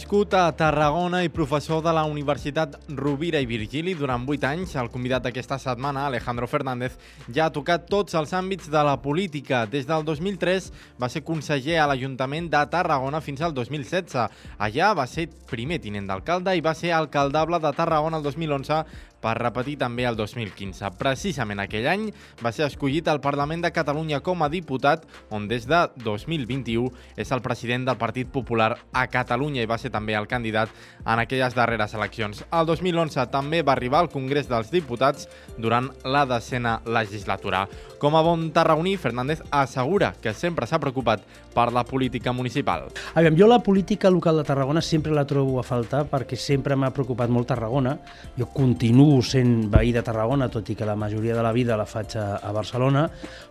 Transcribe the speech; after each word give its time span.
Nascut 0.00 0.32
a 0.32 0.46
Tarragona 0.56 1.18
i 1.20 1.28
professor 1.28 1.82
de 1.84 1.92
la 1.92 2.06
Universitat 2.08 2.78
Rovira 2.96 3.36
i 3.36 3.44
Virgili 3.44 3.92
durant 3.92 4.22
8 4.24 4.46
anys, 4.48 4.72
el 4.80 4.88
convidat 4.88 5.26
d'aquesta 5.26 5.58
setmana, 5.60 6.06
Alejandro 6.08 6.48
Fernández, 6.48 6.96
ja 7.28 7.50
ha 7.50 7.52
tocat 7.52 7.84
tots 7.84 8.16
els 8.16 8.32
àmbits 8.32 8.70
de 8.72 8.80
la 8.80 8.96
política. 9.04 9.66
Des 9.68 9.84
del 9.84 10.06
2003 10.08 10.70
va 10.96 11.10
ser 11.12 11.20
conseller 11.20 11.76
a 11.82 11.84
l'Ajuntament 11.90 12.48
de 12.48 12.64
Tarragona 12.72 13.20
fins 13.20 13.44
al 13.44 13.52
2016. 13.52 14.16
Allà 14.56 14.94
va 14.96 15.04
ser 15.04 15.28
primer 15.52 15.82
tinent 15.84 16.08
d'alcalde 16.08 16.56
i 16.56 16.64
va 16.64 16.72
ser 16.72 16.94
alcaldable 16.96 17.60
de 17.60 17.76
Tarragona 17.76 18.22
el 18.22 18.24
2011 18.24 18.80
per 19.20 19.36
repetir 19.38 19.76
també 19.80 20.06
el 20.08 20.16
2015. 20.18 20.90
Precisament 21.00 21.60
aquell 21.62 21.86
any 21.90 22.08
va 22.42 22.52
ser 22.52 22.66
escollit 22.66 23.08
al 23.08 23.20
Parlament 23.20 23.62
de 23.64 23.72
Catalunya 23.72 24.20
com 24.24 24.42
a 24.42 24.50
diputat, 24.52 25.04
on 25.30 25.46
des 25.50 25.66
de 25.68 25.80
2021 26.04 26.90
és 27.20 27.32
el 27.32 27.42
president 27.44 27.86
del 27.88 27.98
Partit 28.00 28.30
Popular 28.32 28.72
a 28.92 29.06
Catalunya 29.12 29.62
i 29.62 29.70
va 29.70 29.78
ser 29.78 29.92
també 29.92 30.16
el 30.16 30.28
candidat 30.30 30.72
en 31.04 31.20
aquelles 31.20 31.54
darreres 31.54 31.94
eleccions. 31.94 32.44
El 32.50 32.66
2011 32.66 33.26
també 33.32 33.62
va 33.62 33.76
arribar 33.76 34.00
al 34.00 34.10
Congrés 34.12 34.48
dels 34.48 34.72
Diputats 34.72 35.28
durant 35.58 35.90
la 36.04 36.24
decena 36.26 36.80
legislatura. 36.86 37.66
Com 38.00 38.16
a 38.16 38.24
bon 38.24 38.48
tarragoní, 38.56 38.96
Fernández 38.96 39.42
assegura 39.50 40.14
que 40.22 40.32
sempre 40.34 40.66
s'ha 40.66 40.80
preocupat 40.80 41.24
per 41.54 41.68
la 41.74 41.84
política 41.84 42.32
municipal. 42.32 42.88
Aviam, 43.14 43.36
jo 43.36 43.48
la 43.50 43.60
política 43.62 44.10
local 44.10 44.38
de 44.38 44.44
Tarragona 44.48 44.80
sempre 44.80 45.12
la 45.12 45.26
trobo 45.26 45.58
a 45.60 45.66
faltar 45.66 46.06
perquè 46.08 46.38
sempre 46.38 46.76
m'ha 46.76 46.92
preocupat 46.94 47.30
molt 47.30 47.50
Tarragona. 47.50 47.98
Jo 48.38 48.46
continuo 48.54 49.09
sent 49.26 49.68
veí 49.72 49.90
de 49.94 50.02
Tarragona, 50.06 50.50
tot 50.52 50.68
i 50.70 50.76
que 50.78 50.88
la 50.88 50.96
majoria 50.98 51.36
de 51.36 51.42
la 51.44 51.54
vida 51.56 51.78
la 51.78 51.88
faig 51.88 52.16
a, 52.20 52.28
a 52.38 52.52
Barcelona, 52.56 53.08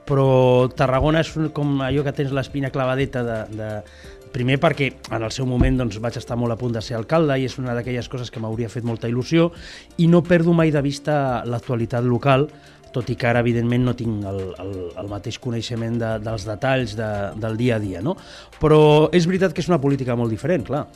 però 0.08 0.70
Tarragona 0.76 1.24
és 1.26 1.34
com 1.56 1.82
allò 1.86 2.06
que 2.06 2.16
tens 2.16 2.34
l'espina 2.36 2.72
clavadeta 2.74 3.26
de, 3.28 3.42
de, 3.58 3.74
Primer 4.30 4.60
perquè 4.62 4.92
en 5.16 5.24
el 5.26 5.32
seu 5.34 5.48
moment 5.50 5.80
doncs, 5.80 5.98
vaig 6.02 6.20
estar 6.20 6.36
molt 6.38 6.54
a 6.54 6.58
punt 6.60 6.76
de 6.76 6.84
ser 6.86 6.94
alcalde 7.00 7.34
i 7.42 7.48
és 7.48 7.56
una 7.58 7.74
d'aquelles 7.74 8.06
coses 8.12 8.30
que 8.30 8.42
m'hauria 8.42 8.70
fet 8.70 8.86
molta 8.86 9.10
il·lusió 9.10 9.48
i 9.98 10.06
no 10.06 10.22
perdo 10.22 10.54
mai 10.54 10.70
de 10.70 10.84
vista 10.86 11.16
l'actualitat 11.50 12.06
local 12.06 12.46
tot 12.94 13.10
i 13.10 13.16
que 13.18 13.28
ara, 13.30 13.44
evidentment, 13.44 13.84
no 13.86 13.96
tinc 13.98 14.24
el, 14.26 14.40
el, 14.62 14.72
el 14.98 15.10
mateix 15.12 15.38
coneixement 15.42 16.00
de, 16.02 16.14
dels 16.26 16.46
detalls 16.48 16.96
de, 16.98 17.10
del 17.38 17.58
dia 17.58 17.78
a 17.78 17.82
dia, 17.82 18.02
no? 18.02 18.16
Però 18.62 18.80
és 19.14 19.28
veritat 19.30 19.54
que 19.54 19.62
és 19.62 19.70
una 19.70 19.82
política 19.82 20.18
molt 20.18 20.34
diferent, 20.34 20.66
clar. 20.66 20.88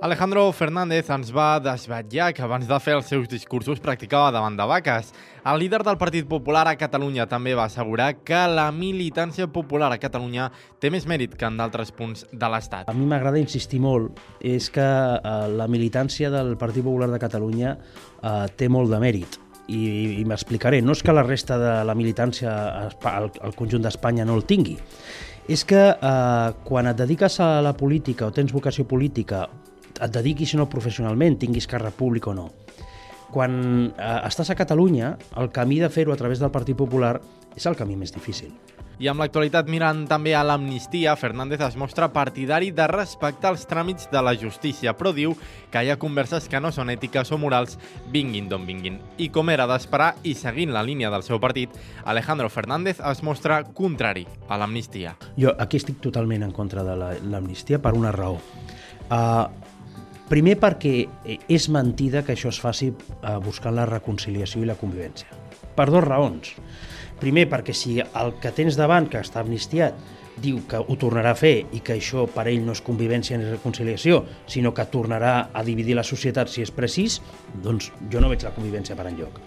Alejandro 0.00 0.52
Fernández 0.54 1.08
ens 1.10 1.32
va 1.34 1.58
desvetllar 1.58 2.28
que 2.30 2.44
abans 2.46 2.68
de 2.70 2.76
fer 2.78 2.92
els 2.94 3.08
seus 3.10 3.24
discursos 3.26 3.80
practicava 3.82 4.30
davant 4.30 4.54
de 4.54 4.62
vaques. 4.70 5.08
El 5.42 5.58
líder 5.58 5.80
del 5.82 5.98
Partit 5.98 6.28
Popular 6.30 6.62
a 6.70 6.76
Catalunya 6.78 7.26
també 7.26 7.56
va 7.58 7.64
assegurar 7.66 8.12
que 8.22 8.44
la 8.46 8.68
militància 8.70 9.48
popular 9.50 9.90
a 9.90 9.98
Catalunya 9.98 10.52
té 10.78 10.92
més 10.94 11.08
mèrit 11.10 11.34
que 11.34 11.50
en 11.50 11.58
d'altres 11.58 11.90
punts 11.90 12.28
de 12.30 12.52
l'Estat. 12.54 12.86
A 12.86 12.94
mi 12.94 13.10
m'agrada 13.10 13.42
insistir 13.42 13.82
molt, 13.82 14.22
és 14.38 14.70
que 14.70 14.86
eh, 14.86 15.36
la 15.58 15.66
militància 15.66 16.30
del 16.30 16.54
Partit 16.62 16.86
Popular 16.86 17.10
de 17.10 17.18
Catalunya 17.18 17.74
eh, 17.74 18.46
té 18.54 18.70
molt 18.70 18.94
de 18.94 19.02
mèrit 19.02 19.40
i, 19.66 19.82
i 20.22 20.24
m'explicaré. 20.24 20.78
No 20.78 20.94
és 20.94 21.02
que 21.02 21.10
la 21.10 21.26
resta 21.26 21.58
de 21.58 21.78
la 21.82 21.98
militància 21.98 22.54
al, 22.86 23.32
al 23.34 23.58
conjunt 23.58 23.82
d'Espanya 23.82 24.30
no 24.30 24.38
el 24.38 24.46
tingui, 24.46 24.78
és 25.50 25.66
que 25.66 25.88
eh, 25.90 26.50
quan 26.62 26.86
et 26.86 27.02
dediques 27.02 27.42
a 27.42 27.56
la 27.66 27.74
política 27.74 28.30
o 28.30 28.36
tens 28.36 28.54
vocació 28.54 28.86
política 28.86 29.48
et 29.98 30.14
dediquis 30.14 30.54
o 30.54 30.62
no 30.62 30.70
professionalment, 30.70 31.38
tinguis 31.38 31.68
càrrec 31.70 31.96
públic 31.98 32.26
o 32.30 32.36
no. 32.36 32.48
Quan 33.28 33.58
eh, 33.92 34.20
estàs 34.28 34.50
a 34.50 34.56
Catalunya, 34.56 35.16
el 35.36 35.52
camí 35.52 35.82
de 35.82 35.92
fer-ho 35.92 36.14
a 36.14 36.20
través 36.20 36.40
del 36.40 36.54
Partit 36.54 36.78
Popular 36.78 37.18
és 37.56 37.66
el 37.68 37.76
camí 37.76 37.96
més 37.98 38.14
difícil. 38.14 38.54
I 38.98 39.06
amb 39.06 39.22
l'actualitat 39.22 39.68
mirant 39.70 40.00
també 40.10 40.32
a 40.34 40.40
l'amnistia, 40.42 41.12
Fernández 41.14 41.60
es 41.62 41.76
mostra 41.78 42.08
partidari 42.10 42.72
de 42.74 42.86
respectar 42.90 43.52
els 43.54 43.62
tràmits 43.70 44.08
de 44.10 44.22
la 44.26 44.32
justícia, 44.34 44.90
però 44.98 45.12
diu 45.14 45.36
que 45.70 45.84
hi 45.84 45.92
ha 45.92 45.98
converses 46.02 46.48
que 46.50 46.58
no 46.58 46.72
són 46.74 46.90
ètiques 46.90 47.30
o 47.30 47.38
morals, 47.38 47.78
vinguin 48.10 48.48
d'on 48.50 48.66
vinguin. 48.66 48.98
I 49.22 49.30
com 49.30 49.54
era 49.54 49.68
d'esperar, 49.70 50.16
i 50.26 50.34
seguint 50.34 50.74
la 50.74 50.82
línia 50.82 51.12
del 51.14 51.22
seu 51.22 51.38
partit, 51.38 51.78
Alejandro 52.10 52.50
Fernández 52.50 52.98
es 52.98 53.22
mostra 53.22 53.60
contrari 53.62 54.26
a 54.48 54.58
l'amnistia. 54.58 55.14
Jo 55.38 55.54
aquí 55.62 55.78
estic 55.78 56.02
totalment 56.02 56.42
en 56.48 56.56
contra 56.56 56.82
de 56.82 56.98
l'amnistia 56.98 57.78
per 57.78 57.94
una 57.94 58.10
raó. 58.10 58.40
Uh, 59.08 59.46
Primer 60.28 60.58
perquè 60.60 60.94
eh, 61.24 61.38
és 61.48 61.70
mentida 61.72 62.20
que 62.24 62.34
això 62.36 62.52
es 62.52 62.60
faci 62.60 62.90
eh, 62.92 63.36
buscant 63.44 63.76
la 63.76 63.88
reconciliació 63.88 64.60
i 64.60 64.68
la 64.68 64.76
convivència. 64.76 65.28
Per 65.76 65.88
dues 65.88 66.04
raons. 66.04 66.52
Primer, 67.18 67.46
perquè 67.50 67.74
si 67.74 67.96
el 67.98 68.34
que 68.42 68.52
tens 68.54 68.76
davant, 68.78 69.08
que 69.10 69.22
està 69.24 69.40
amnistiat, 69.40 69.96
diu 70.38 70.60
que 70.70 70.78
ho 70.78 70.96
tornarà 71.00 71.32
a 71.32 71.38
fer 71.38 71.54
i 71.74 71.80
que 71.82 71.96
això 71.96 72.26
per 72.30 72.44
ell 72.50 72.60
no 72.66 72.74
és 72.76 72.82
convivència 72.84 73.38
ni 73.38 73.48
reconciliació, 73.48 74.20
sinó 74.46 74.70
que 74.74 74.84
tornarà 74.92 75.32
a 75.50 75.64
dividir 75.66 75.96
la 75.98 76.04
societat 76.06 76.52
si 76.52 76.62
és 76.62 76.70
precís, 76.74 77.18
doncs 77.64 77.90
jo 78.12 78.22
no 78.22 78.30
veig 78.30 78.44
la 78.46 78.54
convivència 78.54 78.94
per 78.98 79.08
enlloc. 79.10 79.40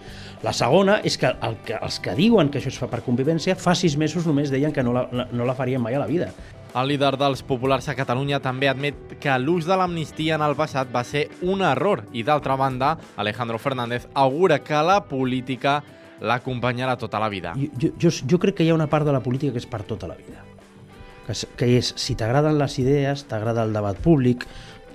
La 0.44 0.52
segona 0.56 0.98
és 1.06 1.16
que, 1.16 1.30
el 1.46 1.56
que 1.64 1.78
els 1.78 2.00
que 2.02 2.16
diuen 2.18 2.50
que 2.50 2.60
això 2.60 2.72
es 2.74 2.80
fa 2.82 2.90
per 2.92 3.04
convivència 3.06 3.56
fa 3.56 3.76
sis 3.78 3.96
mesos 3.96 4.26
només 4.28 4.52
deien 4.52 4.74
que 4.74 4.84
no 4.84 4.92
la, 4.96 5.06
no 5.30 5.46
la 5.48 5.56
farien 5.56 5.80
mai 5.80 5.96
a 5.96 6.02
la 6.02 6.10
vida. 6.10 6.32
El 6.72 6.88
líder 6.88 7.18
dels 7.20 7.42
populars 7.44 7.90
a 7.92 7.94
Catalunya 7.96 8.38
també 8.40 8.70
admet 8.70 9.18
que 9.20 9.32
l'ús 9.36 9.66
de 9.68 9.76
l'amnistia 9.76 10.38
en 10.38 10.44
el 10.46 10.54
passat 10.56 10.88
va 10.92 11.02
ser 11.04 11.26
un 11.44 11.60
error 11.68 12.06
i, 12.16 12.22
d'altra 12.24 12.56
banda, 12.56 12.94
Alejandro 13.20 13.58
Fernández 13.60 14.06
augura 14.14 14.62
que 14.64 14.80
la 14.80 15.02
política 15.04 15.82
l'acompanyarà 16.22 16.96
tota 16.96 17.20
la 17.20 17.28
vida. 17.28 17.52
Jo, 17.76 17.92
jo, 18.00 18.08
jo 18.08 18.40
crec 18.40 18.56
que 18.56 18.64
hi 18.64 18.72
ha 18.72 18.78
una 18.78 18.88
part 18.88 19.04
de 19.04 19.12
la 19.12 19.20
política 19.20 19.52
que 19.52 19.60
és 19.60 19.68
per 19.68 19.82
tota 19.84 20.08
la 20.08 20.16
vida. 20.16 20.46
Que, 21.26 21.36
que 21.60 21.68
és, 21.76 21.92
si 22.00 22.16
t'agraden 22.16 22.56
les 22.58 22.78
idees, 22.80 23.26
t'agrada 23.28 23.66
el 23.68 23.76
debat 23.76 23.98
públic, 24.00 24.46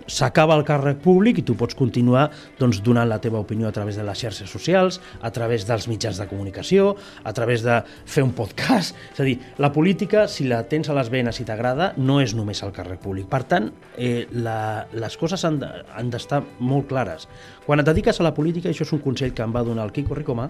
s'acaba 0.08 0.56
el 0.58 0.66
càrrec 0.68 1.02
públic 1.04 1.42
i 1.42 1.46
tu 1.46 1.56
pots 1.60 1.76
continuar 1.78 2.30
doncs, 2.60 2.82
donant 2.84 3.08
la 3.10 3.20
teva 3.24 3.42
opinió 3.44 3.68
a 3.68 3.74
través 3.76 4.00
de 4.00 4.06
les 4.08 4.20
xarxes 4.20 4.50
socials, 4.50 5.02
a 5.22 5.32
través 5.36 5.68
dels 5.68 5.88
mitjans 5.92 6.18
de 6.18 6.28
comunicació, 6.30 6.96
a 7.24 7.34
través 7.38 7.64
de 7.66 7.82
fer 8.06 8.24
un 8.26 8.34
podcast. 8.38 8.96
És 9.14 9.22
a 9.22 9.28
dir, 9.28 9.38
la 9.62 9.72
política, 9.76 10.28
si 10.32 10.48
la 10.48 10.64
tens 10.72 10.90
a 10.90 10.98
les 10.98 11.12
venes 11.14 11.42
i 11.42 11.48
t'agrada, 11.48 11.92
no 11.98 12.22
és 12.24 12.34
només 12.38 12.64
el 12.64 12.74
càrrec 12.76 13.04
públic. 13.04 13.28
Per 13.30 13.44
tant, 13.50 13.70
eh, 13.98 14.26
la, 14.32 14.88
les 14.96 15.20
coses 15.20 15.44
han 15.46 15.60
d'estar 15.60 16.42
de, 16.42 16.58
molt 16.60 16.88
clares. 16.90 17.28
Quan 17.68 17.84
et 17.84 17.88
dediques 17.88 18.20
a 18.20 18.26
la 18.26 18.34
política, 18.34 18.72
això 18.72 18.88
és 18.88 18.96
un 18.96 19.04
consell 19.04 19.36
que 19.36 19.44
em 19.46 19.54
va 19.54 19.66
donar 19.68 19.86
el 19.88 19.94
Quico 19.96 20.16
Ricomà, 20.16 20.50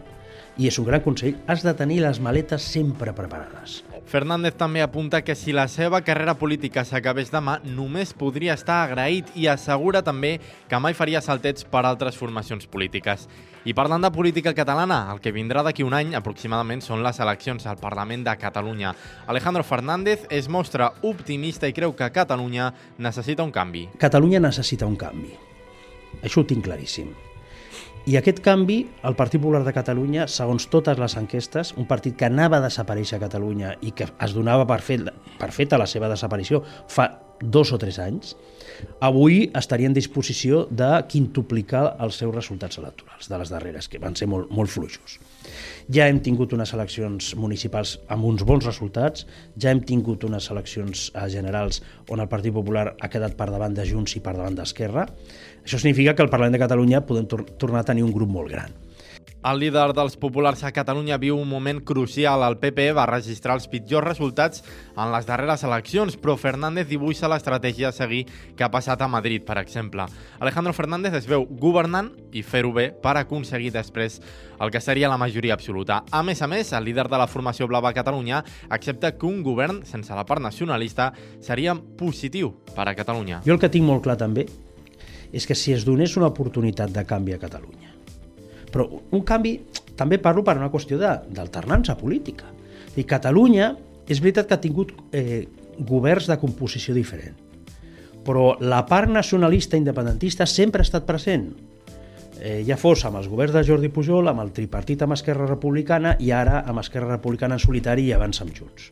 i 0.58 0.68
és 0.68 0.80
un 0.82 0.88
gran 0.88 1.04
consell, 1.06 1.38
has 1.48 1.64
de 1.66 1.74
tenir 1.78 2.02
les 2.04 2.20
maletes 2.20 2.66
sempre 2.66 3.14
preparades. 3.14 3.84
Fernández 4.08 4.56
també 4.56 4.80
apunta 4.82 5.20
que 5.22 5.36
si 5.36 5.52
la 5.52 5.68
seva 5.68 6.00
carrera 6.02 6.38
política 6.40 6.86
s'acabés 6.88 7.28
demà, 7.28 7.58
només 7.68 8.14
podria 8.16 8.56
estar 8.56 8.78
agraït 8.86 9.34
i 9.36 9.50
assegura 9.52 10.00
també 10.02 10.38
que 10.70 10.80
mai 10.80 10.96
faria 10.96 11.20
saltets 11.22 11.68
per 11.68 11.84
altres 11.84 12.16
formacions 12.16 12.70
polítiques. 12.72 13.28
I 13.68 13.76
parlant 13.76 14.08
de 14.08 14.14
política 14.16 14.56
catalana, 14.56 15.02
el 15.12 15.20
que 15.20 15.36
vindrà 15.36 15.60
d'aquí 15.68 15.84
un 15.84 15.94
any 15.94 16.16
aproximadament 16.16 16.80
són 16.86 17.04
les 17.04 17.20
eleccions 17.20 17.68
al 17.68 17.84
Parlament 17.84 18.24
de 18.24 18.40
Catalunya. 18.40 18.96
Alejandro 19.28 19.68
Fernández 19.68 20.24
es 20.32 20.48
mostra 20.48 20.94
optimista 21.04 21.68
i 21.68 21.76
creu 21.76 21.92
que 21.92 22.14
Catalunya 22.16 22.72
necessita 22.98 23.44
un 23.44 23.52
canvi. 23.52 23.90
Catalunya 24.00 24.40
necessita 24.40 24.88
un 24.88 24.96
canvi. 24.96 25.36
Això 26.24 26.42
ho 26.42 26.48
tinc 26.48 26.64
claríssim. 26.64 27.27
I 28.06 28.16
aquest 28.20 28.40
canvi, 28.46 28.82
el 29.04 29.16
Partit 29.20 29.42
Popular 29.42 29.64
de 29.66 29.74
Catalunya, 29.76 30.28
segons 30.32 30.70
totes 30.72 31.00
les 31.02 31.18
enquestes, 31.20 31.74
un 31.76 31.88
partit 31.90 32.16
que 32.16 32.28
anava 32.30 32.62
a 32.62 32.66
desaparèixer 32.68 33.18
a 33.18 33.24
Catalunya 33.26 33.74
i 33.82 33.92
que 33.92 34.08
es 34.08 34.36
donava 34.36 34.68
per, 34.70 34.80
fet, 34.86 35.10
per 35.40 35.50
feta 35.52 35.80
la 35.82 35.90
seva 35.90 36.12
desaparició 36.12 36.62
fa 36.88 37.10
dos 37.42 37.72
o 37.74 37.78
tres 37.82 38.00
anys, 38.02 38.36
avui 39.02 39.48
estaria 39.58 39.90
en 39.90 39.96
disposició 39.96 40.66
de 40.70 40.90
quintuplicar 41.10 41.98
els 42.04 42.20
seus 42.22 42.34
resultats 42.36 42.80
electorals 42.82 43.30
de 43.30 43.40
les 43.42 43.52
darreres, 43.54 43.90
que 43.90 44.02
van 44.02 44.16
ser 44.16 44.28
molt, 44.30 44.52
molt 44.54 44.72
fluixos. 44.72 45.18
Ja 45.94 46.08
hem 46.10 46.20
tingut 46.24 46.54
unes 46.54 46.74
eleccions 46.76 47.34
municipals 47.40 47.98
amb 48.14 48.28
uns 48.28 48.44
bons 48.48 48.66
resultats, 48.68 49.28
ja 49.56 49.72
hem 49.72 49.84
tingut 49.88 50.26
unes 50.28 50.50
eleccions 50.52 51.08
eh, 51.14 51.28
generals 51.32 51.82
on 52.10 52.24
el 52.24 52.32
Partit 52.32 52.56
Popular 52.56 52.90
ha 53.00 53.12
quedat 53.12 53.38
per 53.40 53.50
davant 53.54 53.78
de 53.78 53.86
Junts 53.88 54.18
i 54.18 54.24
per 54.24 54.36
davant 54.36 54.58
d'Esquerra. 54.58 55.08
Això 55.64 55.80
significa 55.80 56.16
que 56.16 56.26
al 56.26 56.34
Parlament 56.34 56.58
de 56.58 56.66
Catalunya 56.66 57.06
podem 57.08 57.30
tor 57.30 57.46
tornar 57.58 57.86
a 57.86 57.90
tenir 57.92 58.04
un 58.04 58.14
grup 58.16 58.32
molt 58.32 58.52
gran. 58.52 58.87
El 59.46 59.60
líder 59.62 59.94
dels 59.94 60.18
populars 60.18 60.64
a 60.66 60.72
Catalunya 60.74 61.20
viu 61.22 61.38
un 61.38 61.48
moment 61.48 61.78
crucial. 61.86 62.42
El 62.44 62.58
PP 62.58 62.90
va 62.98 63.06
registrar 63.06 63.54
els 63.56 63.68
pitjors 63.70 64.08
resultats 64.08 64.64
en 64.98 65.12
les 65.14 65.28
darreres 65.30 65.64
eleccions, 65.64 66.18
però 66.18 66.34
Fernández 66.42 66.88
dibuixa 66.90 67.30
l'estratègia 67.30 67.92
a 67.92 67.96
seguir 67.96 68.24
que 68.58 68.66
ha 68.66 68.72
passat 68.74 69.02
a 69.02 69.08
Madrid, 69.08 69.46
per 69.46 69.60
exemple. 69.62 70.08
Alejandro 70.40 70.74
Fernández 70.74 71.14
es 71.22 71.30
veu 71.30 71.46
governant 71.46 72.10
i 72.34 72.42
fer-ho 72.42 72.74
bé 72.74 72.90
per 72.92 73.14
aconseguir 73.20 73.72
després 73.76 74.18
el 74.60 74.74
que 74.74 74.82
seria 74.82 75.10
la 75.12 75.20
majoria 75.22 75.54
absoluta. 75.54 76.02
A 76.12 76.24
més 76.26 76.42
a 76.42 76.50
més, 76.50 76.74
el 76.74 76.90
líder 76.90 77.06
de 77.08 77.22
la 77.22 77.30
formació 77.30 77.70
blava 77.70 77.94
a 77.94 77.98
Catalunya 77.98 78.44
accepta 78.70 79.14
que 79.16 79.30
un 79.30 79.44
govern 79.46 79.84
sense 79.86 80.18
la 80.18 80.26
part 80.26 80.42
nacionalista 80.42 81.12
seria 81.40 81.76
positiu 81.76 82.56
per 82.74 82.90
a 82.90 82.96
Catalunya. 82.98 83.44
Jo 83.46 83.54
el 83.54 83.62
que 83.62 83.70
tinc 83.70 83.86
molt 83.86 84.04
clar 84.04 84.18
també 84.18 84.48
és 85.32 85.46
que 85.46 85.56
si 85.56 85.74
es 85.76 85.86
donés 85.86 86.18
una 86.18 86.32
oportunitat 86.32 86.90
de 86.96 87.06
canvi 87.06 87.36
a 87.36 87.40
Catalunya, 87.40 87.97
Però 88.78 88.86
un 88.94 89.24
canvi, 89.26 89.56
també 89.98 90.20
parlo 90.22 90.44
per 90.46 90.54
una 90.60 90.70
qüestió 90.70 91.00
d'alternança 91.02 91.96
política. 91.98 92.46
I 92.94 93.06
Catalunya, 93.10 93.72
és 94.06 94.22
veritat 94.22 94.46
que 94.46 94.54
ha 94.54 94.62
tingut 94.62 94.92
eh, 95.18 95.48
governs 95.90 96.28
de 96.30 96.38
composició 96.38 96.94
diferent, 96.94 97.34
però 98.26 98.52
la 98.62 98.84
part 98.86 99.10
nacionalista 99.10 99.80
independentista 99.80 100.46
sempre 100.46 100.84
ha 100.84 100.88
estat 100.88 101.08
present. 101.10 101.50
Eh, 102.38 102.62
ja 102.68 102.78
fos 102.78 103.02
amb 103.10 103.18
els 103.18 103.32
governs 103.32 103.58
de 103.58 103.66
Jordi 103.66 103.90
Pujol, 103.90 104.30
amb 104.30 104.46
el 104.46 104.54
tripartit 104.54 105.02
amb 105.02 105.18
Esquerra 105.18 105.50
Republicana 105.50 106.14
i 106.22 106.30
ara 106.30 106.62
amb 106.62 106.84
Esquerra 106.84 107.16
Republicana 107.16 107.58
en 107.58 107.66
solitari 107.66 108.06
i 108.06 108.14
abans 108.14 108.46
amb 108.46 108.54
Junts. 108.54 108.92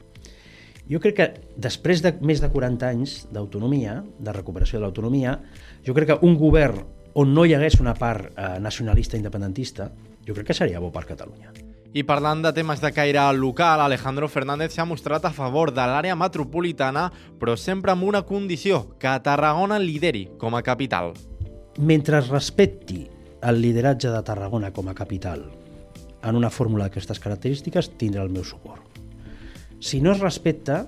Jo 0.90 0.98
crec 1.02 1.16
que 1.18 1.30
després 1.62 2.02
de 2.02 2.16
més 2.26 2.42
de 2.42 2.50
40 2.50 2.90
anys 2.90 3.20
d'autonomia, 3.34 4.00
de 4.18 4.34
recuperació 4.34 4.80
de 4.80 4.88
l'autonomia, 4.88 5.40
jo 5.86 5.94
crec 5.94 6.14
que 6.14 6.22
un 6.26 6.38
govern 6.42 6.82
on 7.16 7.32
no 7.34 7.46
hi 7.46 7.54
hagués 7.56 7.80
una 7.80 7.94
part 7.96 8.28
eh, 8.36 8.58
nacionalista 8.60 9.16
independentista, 9.18 9.90
jo 10.28 10.36
crec 10.36 10.52
que 10.52 10.58
seria 10.58 10.82
bo 10.84 10.92
per 10.92 11.06
Catalunya. 11.08 11.54
I 11.96 12.04
parlant 12.04 12.42
de 12.44 12.52
temes 12.52 12.82
de 12.84 12.92
caire 12.92 13.24
local, 13.38 13.80
Alejandro 13.80 14.28
Fernández 14.28 14.74
s'ha 14.76 14.84
mostrat 14.84 15.24
a 15.24 15.32
favor 15.32 15.72
de 15.72 15.86
l'àrea 15.88 16.18
metropolitana, 16.20 17.08
però 17.40 17.56
sempre 17.56 17.94
amb 17.94 18.04
una 18.04 18.26
condició, 18.28 18.98
que 19.00 19.14
Tarragona 19.24 19.80
lideri 19.80 20.26
com 20.38 20.60
a 20.60 20.62
capital. 20.62 21.14
Mentre 21.80 22.20
es 22.20 22.28
respecti 22.28 23.06
el 23.42 23.62
lideratge 23.64 24.12
de 24.12 24.24
Tarragona 24.28 24.74
com 24.76 24.92
a 24.92 24.98
capital 24.98 25.48
en 26.26 26.36
una 26.36 26.50
fórmula 26.50 26.90
d'aquestes 26.90 27.22
característiques, 27.22 27.94
tindrà 28.00 28.26
el 28.26 28.34
meu 28.34 28.44
suport. 28.44 29.00
Si 29.80 30.02
no 30.02 30.12
es 30.12 30.20
respecta, 30.20 30.84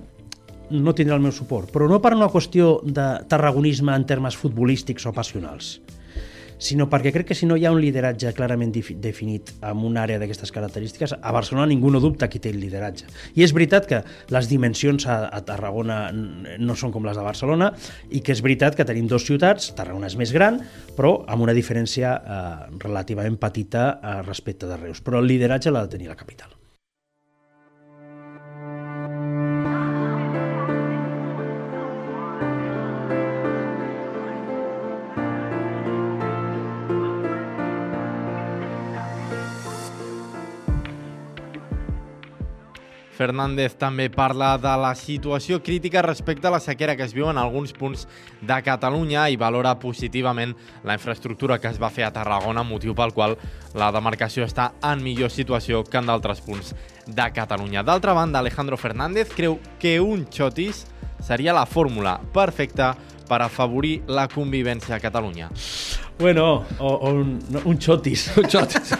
no 0.68 0.92
tindrà 0.92 1.16
el 1.16 1.24
meu 1.24 1.32
suport, 1.32 1.70
però 1.72 1.88
no 1.88 2.02
per 2.04 2.12
una 2.16 2.28
qüestió 2.28 2.80
de 2.84 3.06
tarragonisme 3.30 3.94
en 3.94 4.04
termes 4.04 4.36
futbolístics 4.36 5.06
o 5.08 5.14
passionals, 5.14 5.78
sinó 6.58 6.88
perquè 6.90 7.12
crec 7.14 7.30
que 7.30 7.36
si 7.38 7.46
no 7.46 7.56
hi 7.56 7.64
ha 7.66 7.72
un 7.72 7.80
lideratge 7.80 8.32
clarament 8.36 8.74
definit 8.74 9.54
en 9.62 9.84
una 9.86 10.02
àrea 10.04 10.18
d'aquestes 10.20 10.52
característiques, 10.54 11.14
a 11.14 11.32
Barcelona 11.32 11.68
ningú 11.70 11.90
no 11.94 12.02
dubta 12.02 12.28
qui 12.28 12.42
té 12.42 12.52
el 12.52 12.60
lideratge. 12.60 13.08
I 13.38 13.46
és 13.46 13.54
veritat 13.56 13.88
que 13.88 14.02
les 14.34 14.50
dimensions 14.50 15.06
a, 15.06 15.20
a 15.32 15.40
Tarragona 15.46 16.00
no 16.12 16.76
són 16.76 16.92
com 16.94 17.06
les 17.06 17.16
de 17.16 17.24
Barcelona 17.24 17.72
i 18.10 18.20
que 18.20 18.34
és 18.34 18.44
veritat 18.44 18.76
que 18.76 18.86
tenim 18.88 19.08
dues 19.08 19.26
ciutats, 19.26 19.72
Tarragona 19.78 20.10
és 20.10 20.18
més 20.20 20.34
gran, 20.34 20.60
però 20.98 21.18
amb 21.26 21.46
una 21.46 21.56
diferència 21.56 22.14
eh, 22.18 22.46
relativament 22.84 23.38
petita 23.40 23.90
eh, 23.96 24.16
respecte 24.26 24.68
de 24.68 24.80
Reus. 24.80 25.02
Però 25.04 25.22
el 25.22 25.30
lideratge 25.30 25.72
l'ha 25.72 25.86
de 25.86 25.96
tenir 25.96 26.10
la 26.10 26.18
capital. 26.18 26.58
Fernández 43.18 43.74
també 43.74 44.06
parla 44.14 44.52
de 44.62 44.72
la 44.78 44.92
situació 44.94 45.58
crítica 45.66 46.04
respecte 46.06 46.46
a 46.46 46.52
la 46.54 46.60
sequera 46.62 46.94
que 46.96 47.02
es 47.02 47.14
viu 47.16 47.26
en 47.26 47.40
alguns 47.40 47.72
punts 47.74 48.06
de 48.40 48.58
Catalunya 48.62 49.24
i 49.28 49.36
valora 49.40 49.74
positivament 49.82 50.54
la 50.86 50.94
infraestructura 50.94 51.58
que 51.58 51.72
es 51.72 51.80
va 51.82 51.90
fer 51.90 52.06
a 52.06 52.12
Tarragona, 52.14 52.62
motiu 52.62 52.94
pel 52.94 53.14
qual 53.16 53.34
la 53.74 53.90
demarcació 53.94 54.46
està 54.46 54.70
en 54.86 55.02
millor 55.02 55.34
situació 55.34 55.82
que 55.82 55.98
en 55.98 56.06
d'altres 56.06 56.44
punts 56.46 56.76
de 57.06 57.26
Catalunya. 57.34 57.82
D'altra 57.82 58.14
banda, 58.14 58.38
Alejandro 58.38 58.78
Fernández 58.78 59.34
creu 59.34 59.58
que 59.82 59.98
un 59.98 60.28
xotis 60.30 60.86
seria 61.18 61.56
la 61.56 61.66
fórmula 61.66 62.20
perfecta 62.32 62.94
per 63.28 63.42
afavorir 63.44 64.02
la 64.08 64.26
convivència 64.30 64.96
a 64.96 65.00
Catalunya. 65.02 65.50
Bueno, 66.18 66.64
o, 66.78 66.88
o 66.88 67.10
un, 67.12 67.38
no, 67.50 67.62
un 67.68 67.78
xotis. 67.78 68.30
Un 68.40 68.48
xotis. 68.50 68.94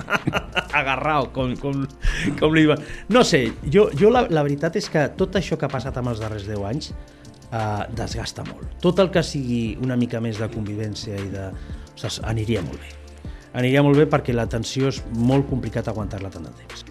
Agarrao, 0.80 1.30
com, 1.32 1.54
com, 1.56 1.86
com 2.40 2.54
li 2.56 2.66
va... 2.70 2.78
No 3.12 3.24
sé, 3.26 3.46
jo, 3.70 3.88
jo 3.98 4.12
la, 4.14 4.24
la 4.30 4.44
veritat 4.46 4.78
és 4.80 4.88
que 4.90 5.06
tot 5.18 5.36
això 5.40 5.58
que 5.60 5.68
ha 5.68 5.72
passat 5.72 5.96
amb 6.00 6.12
els 6.12 6.22
darrers 6.22 6.46
10 6.48 6.66
anys 6.70 6.90
eh, 6.92 7.84
desgasta 7.96 8.44
molt. 8.48 8.76
Tot 8.84 9.00
el 9.02 9.12
que 9.14 9.24
sigui 9.26 9.62
una 9.84 9.98
mica 10.00 10.22
més 10.24 10.40
de 10.42 10.50
convivència 10.52 11.18
i 11.20 11.30
de... 11.32 11.48
Ostres, 11.94 12.20
aniria 12.26 12.62
molt 12.66 12.80
bé. 12.82 12.94
Aniria 13.54 13.84
molt 13.86 14.00
bé 14.00 14.08
perquè 14.10 14.34
la 14.34 14.48
tensió 14.50 14.90
és 14.90 14.98
molt 15.14 15.46
complicat 15.50 15.88
aguantar-la 15.92 16.32
tant 16.34 16.48
de 16.48 16.56
temps. 16.64 16.83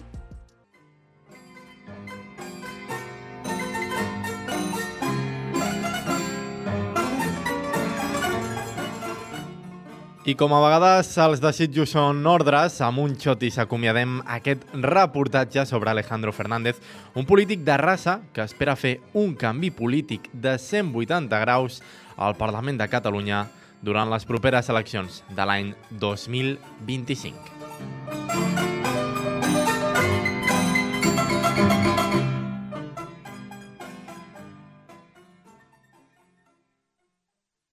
I 10.24 10.32
com 10.40 10.54
a 10.56 10.58
vegades 10.62 11.10
els 11.20 11.42
desitjos 11.44 11.90
són 11.92 12.22
ordres, 12.24 12.78
amb 12.80 13.02
un 13.02 13.12
xoti 13.20 13.50
s'acomiadem 13.52 14.22
aquest 14.38 14.62
reportatge 14.72 15.66
sobre 15.68 15.92
Alejandro 15.92 16.32
Fernández, 16.32 16.78
un 17.12 17.28
polític 17.28 17.60
de 17.66 17.76
raça 17.76 18.14
que 18.32 18.46
espera 18.48 18.72
fer 18.72 18.94
un 19.12 19.34
canvi 19.36 19.68
polític 19.68 20.30
de 20.32 20.56
180 20.56 21.42
graus 21.44 21.82
al 22.16 22.38
Parlament 22.40 22.80
de 22.80 22.88
Catalunya 22.88 23.42
durant 23.84 24.08
les 24.08 24.24
properes 24.24 24.72
eleccions 24.72 25.20
de 25.28 25.44
l'any 25.44 25.74
2025. 25.92 27.63